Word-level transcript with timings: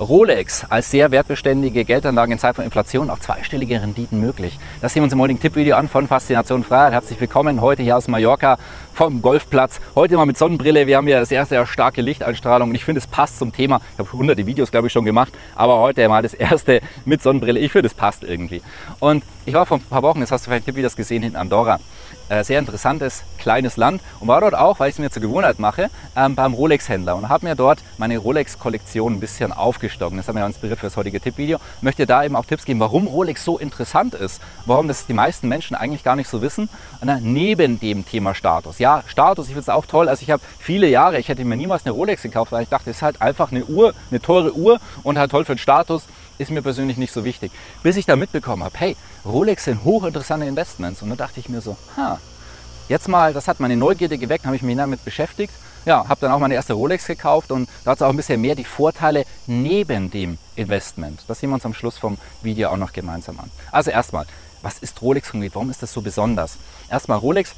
Rolex 0.00 0.64
als 0.68 0.90
sehr 0.90 1.10
wertbeständige 1.10 1.84
Geldanlage 1.84 2.32
in 2.32 2.38
Zeit 2.38 2.54
von 2.54 2.64
Inflation 2.64 3.10
auch 3.10 3.18
zweistellige 3.18 3.82
Renditen 3.82 4.20
möglich. 4.20 4.58
Das 4.80 4.92
sehen 4.92 5.02
wir 5.02 5.04
uns 5.04 5.12
im 5.12 5.20
heutigen 5.20 5.40
Tippvideo 5.40 5.76
an 5.76 5.88
von 5.88 6.06
Faszination 6.06 6.62
Freiheit. 6.62 6.92
Herzlich 6.92 7.20
willkommen 7.20 7.60
heute 7.60 7.82
hier 7.82 7.96
aus 7.96 8.06
Mallorca 8.06 8.58
vom 8.94 9.20
Golfplatz. 9.22 9.80
Heute 9.96 10.16
mal 10.16 10.26
mit 10.26 10.38
Sonnenbrille. 10.38 10.86
Wir 10.86 10.98
haben 10.98 11.06
hier 11.06 11.24
sehr, 11.26 11.46
sehr 11.46 11.66
starke 11.66 12.00
Lichteinstrahlung 12.00 12.68
und 12.68 12.74
ich 12.76 12.84
finde, 12.84 13.00
es 13.00 13.08
passt 13.08 13.38
zum 13.38 13.52
Thema. 13.52 13.80
Ich 13.94 13.98
habe 13.98 14.12
hunderte 14.12 14.46
Videos, 14.46 14.70
glaube 14.70 14.86
ich, 14.86 14.92
schon 14.92 15.04
gemacht, 15.04 15.32
aber 15.56 15.78
heute 15.80 16.08
mal 16.08 16.22
das 16.22 16.34
erste 16.34 16.80
mit 17.04 17.20
Sonnenbrille. 17.20 17.58
Ich 17.58 17.72
finde, 17.72 17.88
es 17.88 17.94
passt 17.94 18.22
irgendwie. 18.22 18.62
Und 19.00 19.24
ich 19.46 19.54
war 19.54 19.66
vor 19.66 19.78
ein 19.78 19.82
paar 19.82 20.02
Wochen, 20.02 20.20
jetzt 20.20 20.30
hast 20.30 20.46
du 20.46 20.50
vielleicht 20.50 20.66
Tippvideos 20.66 20.94
gesehen, 20.94 21.24
in 21.24 21.34
Andorra. 21.34 21.80
Äh, 22.28 22.44
sehr 22.44 22.58
interessantes 22.58 23.22
kleines 23.38 23.78
Land 23.78 24.02
und 24.20 24.28
war 24.28 24.42
dort 24.42 24.54
auch, 24.54 24.80
weil 24.80 24.90
ich 24.90 24.96
es 24.96 24.98
mir 24.98 25.10
zur 25.10 25.22
Gewohnheit 25.22 25.58
mache, 25.58 25.88
ähm, 26.14 26.34
beim 26.34 26.52
Rolex-Händler 26.52 27.16
und 27.16 27.30
habe 27.30 27.46
mir 27.46 27.54
dort 27.54 27.78
meine 27.96 28.18
Rolex-Kollektion 28.18 29.14
ein 29.14 29.20
bisschen 29.20 29.50
aufgestockt. 29.50 30.16
Das 30.18 30.28
hat 30.28 30.34
mir 30.34 30.44
inspiriert 30.44 30.78
für 30.78 30.86
das 30.86 30.96
heutige 30.98 31.20
Tippvideo. 31.20 31.58
Möchte 31.80 32.04
da 32.04 32.22
eben 32.24 32.36
auch 32.36 32.44
Tipps 32.44 32.66
geben, 32.66 32.80
warum 32.80 33.06
Rolex 33.06 33.44
so 33.44 33.58
interessant 33.58 34.14
ist, 34.14 34.42
warum 34.66 34.88
das 34.88 35.06
die 35.06 35.14
meisten 35.14 35.48
Menschen 35.48 35.74
eigentlich 35.74 36.04
gar 36.04 36.16
nicht 36.16 36.28
so 36.28 36.42
wissen, 36.42 36.68
na, 37.02 37.18
neben 37.18 37.80
dem 37.80 38.06
Thema 38.06 38.34
Status. 38.34 38.78
Ja, 38.78 39.02
Status, 39.06 39.46
ich 39.46 39.52
finde 39.54 39.62
es 39.62 39.68
auch 39.70 39.86
toll. 39.86 40.10
Also 40.10 40.22
ich 40.22 40.30
habe 40.30 40.42
viele 40.58 40.86
Jahre, 40.86 41.18
ich 41.18 41.28
hätte 41.28 41.42
mir 41.46 41.56
niemals 41.56 41.86
eine 41.86 41.94
Rolex 41.94 42.22
gekauft, 42.22 42.52
weil 42.52 42.62
ich 42.62 42.68
dachte, 42.68 42.90
es 42.90 42.96
ist 42.98 43.02
halt 43.02 43.22
einfach 43.22 43.52
eine 43.52 43.64
Uhr, 43.64 43.94
eine 44.10 44.20
teure 44.20 44.54
Uhr 44.54 44.80
und 45.02 45.18
halt 45.18 45.30
toll 45.30 45.46
für 45.46 45.54
den 45.54 45.58
Status 45.58 46.04
ist 46.38 46.50
mir 46.50 46.62
persönlich 46.62 46.96
nicht 46.96 47.12
so 47.12 47.24
wichtig. 47.24 47.52
Bis 47.82 47.96
ich 47.96 48.06
da 48.06 48.16
mitbekommen 48.16 48.64
habe, 48.64 48.78
hey, 48.78 48.96
Rolex 49.24 49.64
sind 49.64 49.84
hochinteressante 49.84 50.46
Investments. 50.46 51.02
Und 51.02 51.10
da 51.10 51.16
dachte 51.16 51.40
ich 51.40 51.48
mir 51.48 51.60
so, 51.60 51.76
ha, 51.96 52.18
jetzt 52.88 53.08
mal, 53.08 53.34
das 53.34 53.48
hat 53.48 53.60
meine 53.60 53.76
Neugierde 53.76 54.18
geweckt, 54.18 54.46
habe 54.46 54.56
ich 54.56 54.62
mich 54.62 54.76
damit 54.76 55.04
beschäftigt. 55.04 55.52
Ja, 55.84 56.08
habe 56.08 56.20
dann 56.20 56.32
auch 56.32 56.38
meine 56.38 56.54
erste 56.54 56.74
Rolex 56.74 57.06
gekauft 57.06 57.50
und 57.50 57.68
dazu 57.84 58.04
auch 58.04 58.10
ein 58.10 58.16
bisschen 58.16 58.40
mehr 58.40 58.54
die 58.54 58.64
Vorteile 58.64 59.24
neben 59.46 60.10
dem 60.10 60.38
Investment. 60.56 61.22
Das 61.28 61.40
sehen 61.40 61.50
wir 61.50 61.54
uns 61.54 61.64
am 61.64 61.72
Schluss 61.72 61.96
vom 61.96 62.18
Video 62.42 62.70
auch 62.70 62.76
noch 62.76 62.92
gemeinsam 62.92 63.38
an. 63.38 63.50
Also 63.70 63.90
erstmal, 63.90 64.26
was 64.60 64.78
ist 64.80 65.00
Rolex 65.00 65.30
konkret? 65.30 65.54
Warum 65.54 65.70
ist 65.70 65.82
das 65.82 65.92
so 65.92 66.02
besonders? 66.02 66.58
Erstmal 66.90 67.18
Rolex 67.18 67.54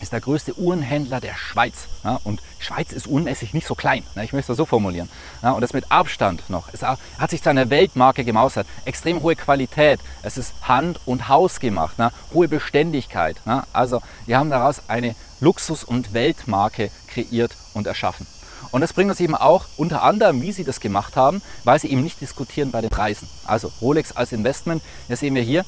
ist 0.00 0.12
der 0.12 0.20
größte 0.20 0.58
Uhrenhändler 0.58 1.20
der 1.20 1.34
Schweiz. 1.34 1.86
Ja, 2.04 2.20
und 2.24 2.40
Schweiz 2.58 2.92
ist 2.92 3.06
uhrenmäßig 3.06 3.54
nicht 3.54 3.66
so 3.66 3.74
klein. 3.74 4.02
Ne, 4.14 4.24
ich 4.24 4.32
möchte 4.32 4.52
es 4.52 4.58
so 4.58 4.66
formulieren. 4.66 5.08
Ja, 5.42 5.52
und 5.52 5.60
das 5.60 5.72
mit 5.72 5.90
Abstand 5.90 6.48
noch. 6.50 6.68
Es 6.72 6.82
hat 6.82 7.30
sich 7.30 7.42
zu 7.42 7.50
einer 7.50 7.70
Weltmarke 7.70 8.24
gemausert. 8.24 8.66
Extrem 8.84 9.22
hohe 9.22 9.36
Qualität. 9.36 10.00
Es 10.22 10.36
ist 10.36 10.54
Hand- 10.62 11.00
und 11.06 11.28
Haus 11.28 11.60
gemacht. 11.60 11.98
Ne, 11.98 12.12
hohe 12.32 12.48
Beständigkeit. 12.48 13.36
Ne, 13.46 13.64
also 13.72 14.02
wir 14.26 14.38
haben 14.38 14.50
daraus 14.50 14.82
eine 14.88 15.14
Luxus- 15.40 15.84
und 15.84 16.14
Weltmarke 16.14 16.90
kreiert 17.08 17.56
und 17.74 17.86
erschaffen. 17.86 18.26
Und 18.72 18.80
das 18.80 18.92
bringt 18.92 19.10
uns 19.10 19.20
eben 19.20 19.34
auch 19.34 19.66
unter 19.76 20.02
anderem, 20.02 20.42
wie 20.42 20.52
sie 20.52 20.64
das 20.64 20.80
gemacht 20.80 21.16
haben, 21.16 21.40
weil 21.64 21.78
sie 21.78 21.90
eben 21.90 22.02
nicht 22.02 22.20
diskutieren 22.20 22.72
bei 22.72 22.80
den 22.80 22.90
Preisen. 22.90 23.28
Also 23.44 23.72
Rolex 23.80 24.12
als 24.12 24.32
Investment, 24.32 24.82
das 25.08 25.20
sehen 25.20 25.34
wir 25.34 25.42
hier. 25.42 25.64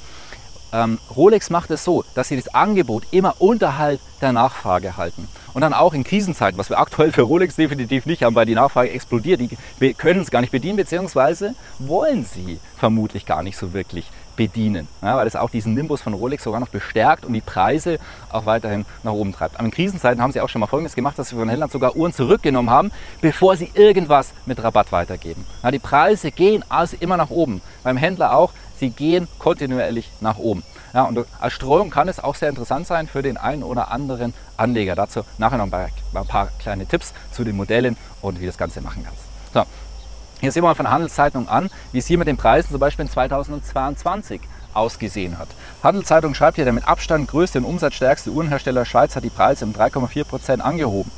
Ähm, 0.72 0.98
Rolex 1.14 1.50
macht 1.50 1.70
es 1.70 1.84
so, 1.84 2.04
dass 2.14 2.28
sie 2.28 2.36
das 2.36 2.54
Angebot 2.54 3.04
immer 3.10 3.34
unterhalb 3.38 4.00
der 4.20 4.32
Nachfrage 4.32 4.96
halten. 4.96 5.28
Und 5.54 5.62
dann 5.62 5.72
auch 5.72 5.94
in 5.94 6.04
Krisenzeiten, 6.04 6.58
was 6.58 6.70
wir 6.70 6.78
aktuell 6.78 7.12
für 7.12 7.22
Rolex 7.22 7.56
definitiv 7.56 8.06
nicht 8.06 8.22
haben, 8.22 8.34
weil 8.34 8.46
die 8.46 8.54
Nachfrage 8.54 8.90
explodiert. 8.90 9.40
Die 9.40 9.94
können 9.94 10.20
es 10.20 10.30
gar 10.30 10.40
nicht 10.40 10.50
bedienen, 10.50 10.76
beziehungsweise 10.76 11.54
wollen 11.78 12.24
sie 12.24 12.60
vermutlich 12.76 13.26
gar 13.26 13.42
nicht 13.42 13.56
so 13.56 13.72
wirklich 13.72 14.10
bedienen. 14.36 14.86
Ja, 15.02 15.16
weil 15.16 15.26
es 15.26 15.34
auch 15.34 15.50
diesen 15.50 15.74
Nimbus 15.74 16.00
von 16.00 16.14
Rolex 16.14 16.44
sogar 16.44 16.60
noch 16.60 16.68
bestärkt 16.68 17.24
und 17.24 17.32
die 17.32 17.40
Preise 17.40 17.98
auch 18.30 18.46
weiterhin 18.46 18.86
nach 19.02 19.12
oben 19.12 19.32
treibt. 19.32 19.56
Aber 19.56 19.64
in 19.64 19.72
Krisenzeiten 19.72 20.22
haben 20.22 20.32
sie 20.32 20.40
auch 20.40 20.48
schon 20.48 20.60
mal 20.60 20.68
Folgendes 20.68 20.94
gemacht, 20.94 21.18
dass 21.18 21.30
sie 21.30 21.36
von 21.36 21.48
Händlern 21.48 21.70
sogar 21.70 21.96
Uhren 21.96 22.12
zurückgenommen 22.12 22.70
haben, 22.70 22.92
bevor 23.20 23.56
sie 23.56 23.70
irgendwas 23.74 24.32
mit 24.46 24.62
Rabatt 24.62 24.92
weitergeben. 24.92 25.44
Ja, 25.64 25.72
die 25.72 25.80
Preise 25.80 26.30
gehen 26.30 26.64
also 26.68 26.96
immer 27.00 27.16
nach 27.16 27.30
oben. 27.30 27.60
Beim 27.82 27.96
Händler 27.96 28.36
auch, 28.36 28.52
sie 28.78 28.90
gehen 28.90 29.28
kontinuierlich 29.38 30.10
nach 30.20 30.38
oben. 30.38 30.62
Ja, 30.94 31.02
und 31.02 31.26
als 31.40 31.52
Streuung 31.52 31.90
kann 31.90 32.08
es 32.08 32.18
auch 32.18 32.34
sehr 32.34 32.48
interessant 32.48 32.86
sein 32.86 33.06
für 33.06 33.22
den 33.22 33.36
einen 33.36 33.62
oder 33.62 33.90
anderen 33.90 34.32
Anleger. 34.56 34.94
Dazu 34.94 35.22
nachher 35.36 35.58
noch 35.58 35.70
ein 35.70 36.26
paar, 36.26 36.48
kleine 36.58 36.86
Tipps 36.86 37.12
zu 37.30 37.44
den 37.44 37.56
Modellen 37.56 37.96
und 38.22 38.40
wie 38.40 38.46
das 38.46 38.56
Ganze 38.56 38.80
machen 38.80 39.04
kannst. 39.04 39.22
So, 39.52 39.64
hier 40.40 40.52
sehen 40.52 40.62
wir 40.62 40.68
mal 40.68 40.74
von 40.74 40.90
Handelszeitung 40.90 41.48
an, 41.48 41.68
wie 41.92 41.98
es 41.98 42.06
hier 42.06 42.16
mit 42.16 42.28
den 42.28 42.36
Preisen 42.36 42.70
zum 42.70 42.80
Beispiel 42.80 43.04
in 43.04 43.10
2022 43.10 44.40
ausgesehen 44.72 45.38
hat. 45.38 45.48
Handelszeitung 45.82 46.34
schreibt 46.34 46.56
hier, 46.56 46.64
der 46.64 46.72
mit 46.72 46.86
Abstand 46.86 47.28
größte 47.28 47.58
und 47.58 47.64
umsatzstärkste 47.64 48.30
Uhrenhersteller 48.30 48.84
Schweiz 48.84 49.16
hat 49.16 49.24
die 49.24 49.30
Preise 49.30 49.64
um 49.64 49.72
3,4 49.72 50.24
Prozent 50.24 50.64
angehoben. 50.64 51.10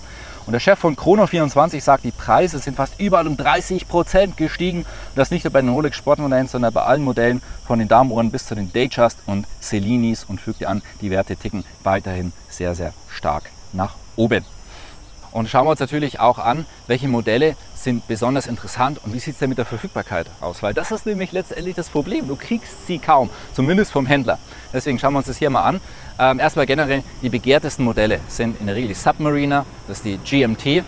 Und 0.47 0.53
der 0.53 0.61
Chef 0.61 0.79
von 0.79 0.97
Chrono24 0.97 1.81
sagt, 1.81 2.05
die 2.05 2.11
Preise 2.11 2.59
sind 2.59 2.77
fast 2.77 2.99
überall 2.99 3.27
um 3.27 3.37
30 3.37 3.89
Prozent 3.89 4.37
gestiegen. 4.37 4.81
Und 4.81 5.17
das 5.17 5.31
nicht 5.31 5.45
nur 5.45 5.53
bei 5.53 5.61
den 5.61 5.71
Rolex 5.71 5.97
Sportmodellen, 5.97 6.49
sondern 6.49 6.73
bei 6.73 6.83
allen 6.83 7.03
Modellen 7.03 7.43
von 7.67 7.79
den 7.79 7.89
Damenuhren 7.89 8.31
bis 8.31 8.47
zu 8.47 8.55
den 8.55 8.73
Datejust 8.73 9.19
und 9.27 9.47
Cellinis 9.61 10.25
und 10.25 10.41
fügt 10.41 10.65
an, 10.65 10.83
die 11.01 11.11
Werte 11.11 11.37
ticken 11.37 11.65
weiterhin 11.85 12.33
sehr, 12.49 12.75
sehr 12.75 12.93
stark 13.09 13.51
nach 13.73 13.95
oben. 14.17 14.45
Und 15.33 15.49
schauen 15.49 15.67
wir 15.67 15.71
uns 15.71 15.81
natürlich 15.81 16.19
auch 16.19 16.39
an, 16.39 16.67
welche 16.87 17.09
Modelle 17.09 17.57
sind 17.75 18.07
besonders 18.09 18.47
interessant 18.47 19.01
und 19.05 19.15
wie 19.15 19.19
sieht 19.21 19.35
es 19.35 19.39
denn 19.39 19.49
mit 19.49 19.59
der 19.59 19.65
Verfügbarkeit 19.65 20.27
aus? 20.41 20.63
Weil 20.63 20.75
das 20.75 20.91
ist 20.91 21.07
nämlich 21.07 21.33
letztendlich 21.33 21.77
das 21.77 21.89
Problem. 21.89 22.27
Du 22.29 22.37
kriegst 22.37 22.87
sie 22.87 22.99
kaum, 22.99 23.31
zumindest 23.53 23.93
vom 23.93 24.07
Händler. 24.07 24.39
Deswegen 24.73 24.99
schauen 24.99 25.15
wir 25.15 25.19
uns 25.19 25.29
das 25.29 25.39
hier 25.39 25.51
mal 25.51 25.63
an. 25.63 25.81
Ähm, 26.19 26.41
erstmal 26.41 26.67
generell, 26.67 27.03
die 27.23 27.29
begehrtesten 27.29 27.85
Modelle 27.85 28.21
sind 28.29 28.61
in 28.61 28.67
der 28.67 28.75
Regel 28.75 28.89
die 28.89 28.95
Submariner, 28.95 29.65
das 29.89 29.99
ist 29.99 30.05
die 30.05 30.19
GMT 30.19 30.85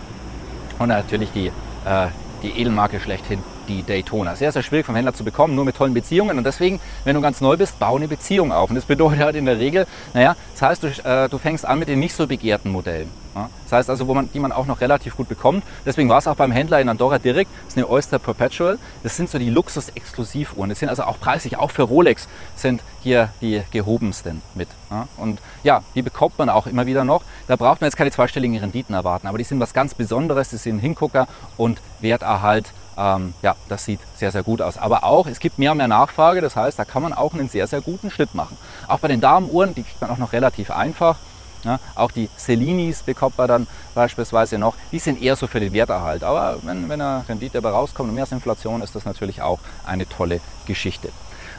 und 0.79 0.89
natürlich 0.89 1.31
die, 1.33 1.47
äh, 1.47 2.09
die 2.43 2.51
Edelmarke 2.51 3.01
schlechthin, 3.01 3.43
die 3.69 3.85
Daytona. 3.85 4.35
Sehr, 4.35 4.51
sehr 4.51 4.63
schwierig 4.63 4.85
vom 4.85 4.97
Händler 4.97 5.15
zu 5.15 5.25
bekommen, 5.25 5.55
nur 5.55 5.65
mit 5.65 5.77
tollen 5.77 5.95
Beziehungen. 5.95 6.37
Und 6.37 6.45
deswegen, 6.45 6.81
wenn 7.05 7.15
du 7.15 7.23
ganz 7.23 7.41
neu 7.41 7.57
bist, 7.57 7.79
bau 7.79 7.97
eine 7.97 8.09
Beziehung 8.09 8.53
auf. 8.53 8.71
Und 8.71 8.77
das 8.77 8.85
bedeutet 8.85 9.21
halt 9.21 9.37
in 9.37 9.47
der 9.47 9.59
Regel, 9.59 9.87
naja, 10.15 10.35
das 10.53 10.63
heißt, 10.63 10.83
du, 10.83 10.89
äh, 10.89 11.29
du 11.29 11.39
fängst 11.39 11.65
an 11.65 11.79
mit 11.79 11.89
den 11.89 12.01
nicht 12.01 12.15
so 12.15 12.27
begehrten 12.27 12.71
Modellen. 12.71 13.22
Das 13.35 13.73
heißt 13.73 13.91
also, 13.91 14.09
wo 14.09 14.15
man, 14.15 14.29
die 14.33 14.39
man 14.39 14.53
auch 14.53 14.67
noch 14.67 14.81
relativ 14.81 15.17
gut 15.17 15.29
bekommt. 15.29 15.65
Deswegen 15.87 16.09
war 16.09 16.19
es 16.19 16.27
auch 16.27 16.37
beim 16.37 16.53
Händler 16.53 16.81
in 16.81 16.89
Andorra 16.89 17.19
direkt. 17.19 17.51
Das 17.65 17.75
ist 17.75 17.79
eine 17.79 17.89
Oyster 17.89 18.19
Perpetual. 18.19 18.79
Das 19.03 19.17
sind 19.17 19.31
so 19.31 19.39
die 19.39 19.51
Luxus-Exklusivuhren. 19.51 20.69
Das 20.69 20.79
sind 20.79 20.89
also 20.89 21.05
auch 21.05 21.19
preislich, 21.19 21.57
auch 21.57 21.71
für 21.71 21.83
Rolex 21.83 22.29
sind 22.57 22.83
hier 23.03 23.31
die 23.41 23.63
gehobensten 23.71 24.43
mit. 24.55 24.69
Und 25.17 25.41
ja, 25.63 25.83
die 25.95 26.03
bekommt 26.03 26.39
man 26.39 26.49
auch 26.51 26.67
immer 26.67 26.87
wieder 26.87 27.05
noch. 27.05 27.23
Da 27.49 27.57
braucht 27.57 27.81
man 27.81 27.89
jetzt 27.89 27.97
keine 27.97 28.11
zweistelligen 28.11 28.59
Renditen 28.59 28.95
erwarten. 28.95 29.27
Aber 29.27 29.39
die 29.39 29.45
sind 29.45 29.61
was 29.61 29.73
ganz 29.73 29.95
Besonderes. 29.95 30.51
Die 30.51 30.57
sind 30.59 30.79
Hingucker 30.79 31.27
und 31.57 31.81
Werterhalt. 32.01 32.73
Ähm, 32.99 33.33
ja, 33.41 33.57
das 33.71 33.87
sieht 33.87 34.01
sehr, 34.17 34.31
sehr 34.31 34.43
gut 34.43 34.61
aus. 34.61 34.77
Aber 34.77 35.05
auch, 35.05 35.27
es 35.27 35.41
gibt 35.41 35.59
mehr 35.59 35.73
und 35.73 35.79
mehr 35.79 35.89
Nachfrage. 35.89 36.43
Das 36.43 36.57
heißt, 36.57 36.79
da 36.79 36.85
kann 36.85 37.03
man 37.03 37.15
auch 37.15 37.33
einen 37.33 37.49
sehr, 37.49 37.67
sehr 37.67 37.81
guten 37.81 38.11
Schnitt 38.11 38.35
machen. 38.35 38.59
Auch 38.87 38.99
bei 38.99 39.09
den 39.09 39.23
Damenuhren, 39.23 39.75
die 39.75 39.83
kriegt 39.83 40.01
man 40.03 40.11
auch 40.11 40.19
noch 40.19 40.35
relativ 40.35 40.71
einfach. 40.71 41.17
Ja, 41.65 41.79
auch 41.95 42.11
die 42.11 42.29
Cellinis 42.37 43.03
bekommt 43.03 43.39
man 43.39 43.49
dann 43.49 43.67
beispielsweise 43.95 44.59
noch. 44.59 44.75
Die 44.91 44.99
sind 44.99 45.23
eher 45.23 45.37
so 45.37 45.47
für 45.47 45.61
den 45.61 45.73
Werterhalt. 45.73 46.25
Aber 46.25 46.59
wenn, 46.63 46.89
wenn 46.89 47.01
eine 47.01 47.25
Rendite 47.29 47.61
dabei 47.61 47.71
rauskommt 47.71 48.09
und 48.09 48.15
mehr 48.15 48.25
als 48.25 48.33
Inflation, 48.33 48.83
ist 48.83 48.95
das 48.95 49.05
natürlich 49.05 49.43
auch 49.43 49.61
eine 49.87 50.09
tolle 50.09 50.41
Geschichte. 50.67 51.11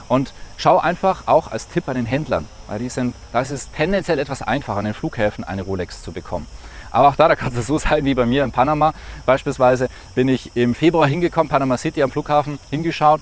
Und 0.10 0.34
schau 0.58 0.78
einfach 0.78 1.24
auch 1.28 1.52
als 1.52 1.68
Tipp 1.70 1.86
bei 1.86 1.94
den 1.94 2.06
Händlern, 2.06 2.48
weil 2.68 2.80
die 2.80 2.90
sind, 2.90 3.16
da 3.32 3.42
ist 3.42 3.52
es 3.52 3.72
tendenziell 3.72 4.20
etwas 4.20 4.42
einfacher, 4.42 4.80
an 4.80 4.86
den 4.86 4.94
Flughäfen 4.94 5.44
eine 5.44 5.62
Rolex 5.62 6.04
zu 6.04 6.12
bekommen. 6.12 6.48
Aber 6.92 7.08
auch 7.08 7.16
da, 7.16 7.28
da 7.28 7.36
kann 7.36 7.52
es 7.56 7.66
so 7.68 7.78
sein 7.80 8.06
wie 8.06 8.14
bei 8.14 8.26
mir 8.26 8.44
in 8.44 8.52
Panama. 8.52 8.94
Beispielsweise 9.26 9.90
bin 10.14 10.28
ich 10.28 10.56
im 10.56 10.76
Februar 10.76 11.08
hingekommen, 11.08 11.50
Panama 11.50 11.78
City 11.78 12.04
am 12.04 12.12
Flughafen 12.12 12.60
hingeschaut. 12.70 13.22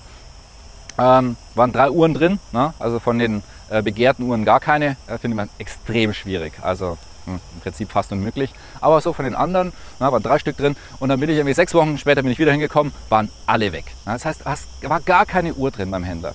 Ähm, 0.98 1.36
waren 1.54 1.72
drei 1.72 1.90
Uhren 1.90 2.12
drin, 2.12 2.38
ne? 2.52 2.74
also 2.78 2.98
von 2.98 3.18
den 3.18 3.42
begehrten 3.80 4.26
Uhren 4.26 4.44
gar 4.44 4.60
keine, 4.60 4.96
äh, 5.06 5.16
findet 5.16 5.36
man 5.36 5.48
extrem 5.58 6.12
schwierig. 6.12 6.52
Also 6.60 6.98
hm, 7.24 7.40
im 7.54 7.60
Prinzip 7.60 7.90
fast 7.90 8.12
unmöglich. 8.12 8.52
Aber 8.80 9.00
so 9.00 9.12
von 9.12 9.24
den 9.24 9.34
anderen, 9.34 9.72
na, 10.00 10.10
waren 10.12 10.22
drei 10.22 10.38
Stück 10.38 10.56
drin. 10.56 10.76
Und 10.98 11.08
dann 11.08 11.20
bin 11.20 11.30
ich 11.30 11.36
irgendwie 11.36 11.54
sechs 11.54 11.72
Wochen 11.72 11.96
später 11.96 12.22
bin 12.22 12.32
ich 12.32 12.38
wieder 12.38 12.52
hingekommen, 12.52 12.92
waren 13.08 13.30
alle 13.46 13.72
weg. 13.72 13.84
Das 14.04 14.24
heißt, 14.24 14.42
es 14.44 14.66
war 14.82 15.00
gar 15.00 15.24
keine 15.24 15.54
Uhr 15.54 15.70
drin 15.70 15.90
beim 15.90 16.04
Händler. 16.04 16.34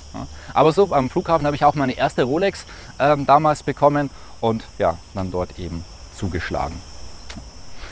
Aber 0.54 0.72
so 0.72 0.94
am 0.94 1.10
Flughafen 1.10 1.46
habe 1.46 1.56
ich 1.56 1.66
auch 1.66 1.76
meine 1.76 1.94
erste 1.94 2.24
Rolex 2.24 2.66
ähm, 3.00 3.26
damals 3.26 3.64
bekommen 3.64 4.10
und 4.40 4.64
ja, 4.78 4.98
dann 5.14 5.32
dort 5.32 5.60
eben 5.60 5.84
zugeschlagen. 6.16 6.82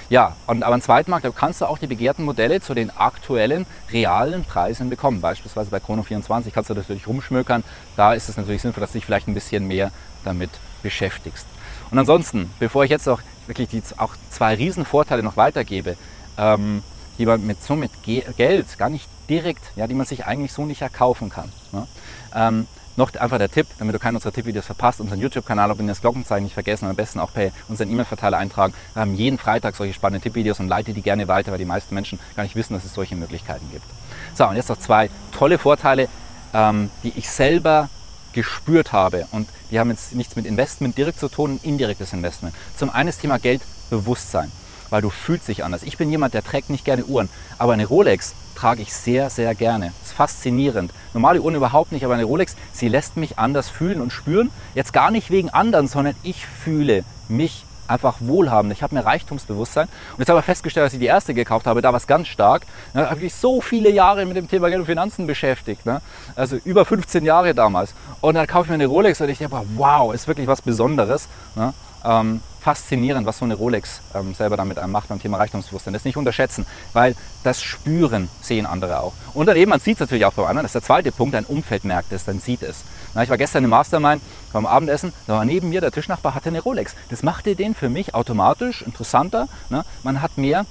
Ja, 0.09 0.35
und 0.45 0.63
aber 0.63 0.75
im 0.75 0.81
Zweitmarkt, 0.81 1.25
kannst 1.35 1.61
du 1.61 1.65
auch 1.65 1.79
die 1.79 1.87
begehrten 1.87 2.25
Modelle 2.25 2.61
zu 2.61 2.73
den 2.73 2.95
aktuellen 2.95 3.65
realen 3.91 4.43
Preisen 4.45 4.89
bekommen. 4.89 5.19
Beispielsweise 5.19 5.71
bei 5.71 5.77
Chrono24 5.77 6.51
kannst 6.53 6.69
du 6.69 6.75
natürlich 6.75 7.07
rumschmökern. 7.07 7.63
Da 7.95 8.13
ist 8.13 8.29
es 8.29 8.37
natürlich 8.37 8.61
sinnvoll, 8.61 8.81
dass 8.81 8.91
du 8.91 8.99
dich 8.99 9.05
vielleicht 9.05 9.27
ein 9.27 9.33
bisschen 9.33 9.67
mehr 9.67 9.91
damit 10.23 10.51
beschäftigst. 10.83 11.47
Und 11.89 11.97
ansonsten, 11.97 12.51
bevor 12.59 12.83
ich 12.83 12.91
jetzt 12.91 13.07
auch 13.09 13.21
wirklich 13.47 13.69
die 13.69 13.81
auch 13.97 14.15
zwei 14.29 14.55
Riesenvorteile 14.55 15.23
noch 15.23 15.37
weitergebe, 15.37 15.97
ähm, 16.37 16.83
die 17.17 17.25
man 17.25 17.45
mit 17.45 17.63
so 17.63 17.75
mit 17.75 17.91
Geld 18.03 18.77
gar 18.77 18.89
nicht 18.89 19.07
direkt, 19.29 19.63
ja, 19.75 19.87
die 19.87 19.95
man 19.95 20.05
sich 20.05 20.25
eigentlich 20.25 20.53
so 20.53 20.65
nicht 20.65 20.81
erkaufen 20.81 21.29
kann. 21.29 21.51
Ne? 21.71 21.87
Ähm, 22.35 22.67
noch 22.97 23.13
einfach 23.15 23.37
der 23.37 23.51
Tipp, 23.51 23.67
damit 23.79 23.95
du 23.95 23.99
keinen 23.99 24.15
unserer 24.15 24.31
Tippvideos 24.31 24.65
verpasst, 24.65 24.99
unseren 25.01 25.19
YouTube-Kanal 25.19 25.71
und 25.71 25.87
das 25.87 26.01
Glockenzeichen 26.01 26.43
nicht 26.45 26.53
vergessen 26.53 26.85
und 26.85 26.91
am 26.91 26.95
besten 26.95 27.19
auch 27.19 27.33
per 27.33 27.51
unseren 27.67 27.91
E-Mail-Verteiler 27.91 28.37
eintragen. 28.37 28.73
Wir 28.93 29.01
haben 29.01 29.15
jeden 29.15 29.37
Freitag 29.37 29.75
solche 29.75 29.93
spannenden 29.93 30.23
Tippvideos 30.23 30.59
und 30.59 30.67
leite 30.67 30.93
die 30.93 31.01
gerne 31.01 31.27
weiter, 31.27 31.51
weil 31.51 31.57
die 31.57 31.65
meisten 31.65 31.93
Menschen 31.93 32.19
gar 32.35 32.43
nicht 32.43 32.55
wissen, 32.55 32.73
dass 32.73 32.85
es 32.85 32.93
solche 32.93 33.15
Möglichkeiten 33.15 33.69
gibt. 33.71 33.85
So, 34.33 34.47
und 34.47 34.55
jetzt 34.55 34.69
noch 34.69 34.79
zwei 34.79 35.09
tolle 35.31 35.57
Vorteile, 35.57 36.07
ähm, 36.53 36.89
die 37.03 37.13
ich 37.15 37.29
selber 37.29 37.89
gespürt 38.33 38.91
habe. 38.91 39.27
Und 39.31 39.47
die 39.71 39.79
haben 39.79 39.89
jetzt 39.89 40.13
nichts 40.13 40.35
mit 40.35 40.45
Investment 40.45 40.97
direkt 40.97 41.19
zu 41.19 41.29
tun, 41.29 41.59
indirektes 41.63 42.13
Investment. 42.13 42.55
Zum 42.77 42.89
einen 42.89 43.07
das 43.07 43.17
Thema 43.17 43.39
Geldbewusstsein, 43.39 44.51
weil 44.89 45.01
du 45.01 45.09
fühlst 45.09 45.47
dich 45.47 45.63
anders. 45.63 45.83
Ich 45.83 45.97
bin 45.97 46.11
jemand, 46.11 46.33
der 46.33 46.43
trägt 46.43 46.69
nicht 46.69 46.85
gerne 46.85 47.05
Uhren, 47.05 47.29
aber 47.57 47.73
eine 47.73 47.85
Rolex 47.85 48.35
trage 48.55 48.81
ich 48.81 48.93
sehr, 48.93 49.29
sehr 49.29 49.53
gerne. 49.55 49.91
Das 49.99 50.09
ist 50.09 50.15
faszinierend. 50.15 50.91
Normale 51.13 51.41
Uhren 51.41 51.55
überhaupt 51.55 51.91
nicht, 51.91 52.03
aber 52.05 52.13
eine 52.13 52.23
Rolex, 52.23 52.55
sie 52.73 52.87
lässt 52.87 53.17
mich 53.17 53.37
anders 53.37 53.69
fühlen 53.69 54.01
und 54.01 54.11
spüren. 54.11 54.49
Jetzt 54.73 54.93
gar 54.93 55.11
nicht 55.11 55.29
wegen 55.29 55.49
anderen, 55.49 55.87
sondern 55.87 56.15
ich 56.23 56.45
fühle 56.45 57.03
mich 57.27 57.65
einfach 57.87 58.15
wohlhabend. 58.19 58.73
Ich 58.73 58.83
habe 58.83 58.95
mehr 58.95 59.05
Reichtumsbewusstsein. 59.05 59.87
Und 60.13 60.19
jetzt 60.19 60.29
habe 60.29 60.39
ich 60.39 60.45
festgestellt, 60.45 60.85
als 60.85 60.93
ich 60.93 60.99
die 60.99 61.05
erste 61.05 61.33
gekauft 61.33 61.67
habe, 61.67 61.81
da 61.81 61.89
war 61.89 61.97
es 61.97 62.07
ganz 62.07 62.27
stark. 62.27 62.63
Da 62.93 63.09
habe 63.09 63.21
ich 63.21 63.33
so 63.33 63.61
viele 63.61 63.89
Jahre 63.91 64.25
mit 64.25 64.35
dem 64.37 64.49
Thema 64.49 64.69
Geld 64.69 64.79
und 64.79 64.85
Finanzen 64.85 65.27
beschäftigt. 65.27 65.85
Ne? 65.85 66.01
Also 66.35 66.57
über 66.63 66.85
15 66.85 67.23
Jahre 67.23 67.53
damals. 67.53 67.93
Und 68.21 68.35
dann 68.35 68.47
kaufe 68.47 68.65
ich 68.65 68.69
mir 68.69 68.75
eine 68.75 68.87
Rolex 68.87 69.21
und 69.21 69.29
ich 69.29 69.37
denke, 69.37 69.61
wow, 69.75 70.13
ist 70.13 70.27
wirklich 70.27 70.47
was 70.47 70.61
Besonderes. 70.61 71.27
Ne? 71.55 71.73
Ähm, 72.03 72.41
faszinierend, 72.65 73.27
was 73.27 73.37
so 73.37 73.45
eine 73.45 73.53
Rolex 73.53 74.01
ähm, 74.15 74.33
selber 74.33 74.57
damit 74.57 74.83
macht 74.87 75.09
beim 75.09 75.21
Thema 75.21 75.37
Reichtumsbewusstsein. 75.37 75.93
Das 75.93 76.03
nicht 76.03 76.17
unterschätzen, 76.17 76.65
weil 76.93 77.15
das 77.43 77.61
Spüren 77.61 78.27
sehen 78.41 78.65
andere 78.65 79.01
auch. 79.01 79.13
Und 79.35 79.45
dann 79.45 79.55
eben, 79.55 79.69
man 79.69 79.79
sieht 79.79 79.97
es 79.97 79.99
natürlich 79.99 80.25
auch 80.25 80.33
beim 80.33 80.45
anderen, 80.45 80.63
das 80.63 80.69
ist 80.69 80.81
der 80.81 80.81
zweite 80.81 81.11
Punkt, 81.11 81.35
ein 81.35 81.45
Umfeld 81.45 81.83
merkt 81.83 82.11
es, 82.11 82.25
dann 82.25 82.39
sieht 82.39 82.63
es. 82.63 82.83
Na, 83.13 83.21
ich 83.21 83.29
war 83.29 83.37
gestern 83.37 83.63
im 83.63 83.69
Mastermind 83.69 84.19
beim 84.51 84.65
Abendessen, 84.65 85.13
da 85.27 85.33
war 85.33 85.45
neben 85.45 85.69
mir 85.69 85.79
der 85.79 85.91
Tischnachbar 85.91 86.33
hatte 86.33 86.49
eine 86.49 86.59
Rolex. 86.59 86.95
Das 87.11 87.21
machte 87.21 87.55
den 87.55 87.75
für 87.75 87.89
mich 87.89 88.15
automatisch 88.15 88.81
interessanter. 88.81 89.47
Ne? 89.69 89.85
Man 90.01 90.23
hat 90.23 90.35
mehr, 90.39 90.65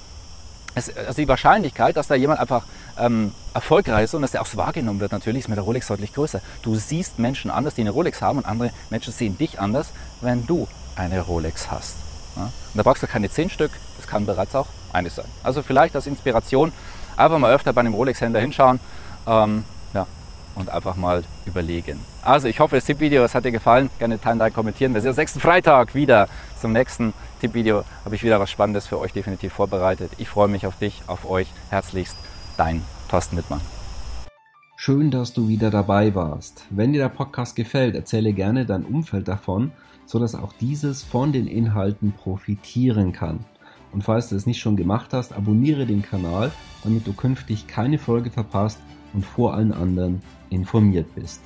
es, 0.75 0.93
also 0.97 1.13
die 1.13 1.29
Wahrscheinlichkeit, 1.29 1.95
dass 1.95 2.07
da 2.07 2.15
jemand 2.15 2.41
einfach 2.41 2.65
ähm, 2.99 3.31
erfolgreich 3.53 4.03
ist 4.03 4.13
und 4.15 4.21
dass 4.21 4.31
der 4.31 4.41
auch 4.41 4.47
so 4.47 4.57
wahrgenommen 4.57 4.99
wird, 4.99 5.13
natürlich 5.13 5.43
ist 5.43 5.47
mit 5.47 5.55
der 5.55 5.63
Rolex 5.63 5.87
deutlich 5.87 6.13
größer. 6.13 6.41
Du 6.61 6.75
siehst 6.75 7.19
Menschen 7.19 7.49
anders, 7.49 7.75
die 7.75 7.81
eine 7.81 7.91
Rolex 7.91 8.21
haben 8.21 8.39
und 8.39 8.45
andere 8.45 8.71
Menschen 8.89 9.13
sehen 9.13 9.37
dich 9.37 9.61
anders, 9.61 9.91
wenn 10.19 10.45
du 10.45 10.67
eine 10.95 11.21
Rolex 11.21 11.71
hast. 11.71 11.95
Und 12.35 12.51
da 12.73 12.83
brauchst 12.83 13.01
du 13.01 13.07
keine 13.07 13.29
10 13.29 13.49
Stück, 13.49 13.71
das 13.97 14.07
kann 14.07 14.25
bereits 14.25 14.55
auch 14.55 14.67
eine 14.91 15.09
sein. 15.09 15.25
Also 15.43 15.61
vielleicht 15.61 15.95
als 15.95 16.07
Inspiration 16.07 16.71
einfach 17.15 17.37
mal 17.37 17.53
öfter 17.53 17.71
bei 17.73 17.81
einem 17.81 17.93
Rolex-Händler 17.93 18.41
hinschauen 18.41 18.79
ähm, 19.25 19.63
ja, 19.93 20.05
und 20.55 20.69
einfach 20.69 20.95
mal 20.95 21.23
überlegen. 21.45 21.99
Also 22.23 22.47
ich 22.47 22.59
hoffe, 22.59 22.75
das 22.75 22.85
Tippvideo 22.85 23.25
hat 23.27 23.45
dir 23.45 23.51
gefallen. 23.51 23.89
Gerne 23.99 24.19
teilen, 24.19 24.39
teilen, 24.39 24.53
kommentieren. 24.53 24.93
Wir 24.93 25.01
sehen 25.01 25.09
uns 25.09 25.17
nächsten 25.17 25.39
Freitag 25.39 25.95
wieder 25.95 26.27
zum 26.59 26.73
nächsten 26.73 27.13
Tippvideo. 27.39 27.83
Habe 28.03 28.15
ich 28.15 28.23
wieder 28.23 28.39
was 28.39 28.51
Spannendes 28.51 28.87
für 28.87 28.99
euch 28.99 29.13
definitiv 29.13 29.53
vorbereitet. 29.53 30.11
Ich 30.17 30.27
freue 30.27 30.49
mich 30.49 30.67
auf 30.67 30.77
dich, 30.77 31.03
auf 31.07 31.29
euch. 31.29 31.47
Herzlichst, 31.69 32.17
dein 32.57 32.81
Thorsten 33.09 33.37
Wittmann. 33.37 33.61
Schön, 34.77 35.09
dass 35.09 35.33
du 35.33 35.47
wieder 35.47 35.71
dabei 35.71 36.13
warst. 36.15 36.65
Wenn 36.69 36.91
dir 36.91 37.01
der 37.01 37.09
Podcast 37.09 37.55
gefällt, 37.55 37.95
erzähle 37.95 38.33
gerne 38.33 38.65
dein 38.65 38.83
Umfeld 38.83 39.27
davon 39.29 39.71
sodass 40.05 40.35
auch 40.35 40.53
dieses 40.53 41.03
von 41.03 41.31
den 41.31 41.47
Inhalten 41.47 42.11
profitieren 42.13 43.11
kann. 43.11 43.39
Und 43.91 44.03
falls 44.03 44.29
du 44.29 44.35
es 44.35 44.45
nicht 44.45 44.59
schon 44.59 44.75
gemacht 44.75 45.13
hast, 45.13 45.33
abonniere 45.33 45.85
den 45.85 46.01
Kanal, 46.01 46.51
damit 46.83 47.07
du 47.07 47.13
künftig 47.13 47.67
keine 47.67 47.97
Folge 47.97 48.29
verpasst 48.29 48.79
und 49.13 49.25
vor 49.25 49.53
allen 49.53 49.71
anderen 49.71 50.21
informiert 50.49 51.15
bist. 51.15 51.41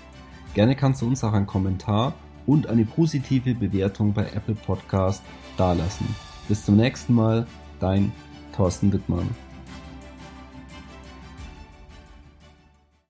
Gerne 0.56 0.76
kannst 0.76 1.02
du 1.02 1.08
uns 1.08 1.24
auch 1.24 1.34
einen 1.34 1.46
Kommentar 1.46 2.14
und 2.48 2.68
eine 2.68 2.86
positive 2.86 3.54
Bewertung 3.54 4.14
bei 4.14 4.24
Apple 4.24 4.56
Podcast 4.56 5.22
dalassen. 5.58 6.08
Bis 6.48 6.66
zum 6.66 6.78
nächsten 6.78 7.14
Mal, 7.14 7.46
dein 7.80 8.12
Thorsten 8.56 8.92
Wittmann. 8.92 9.49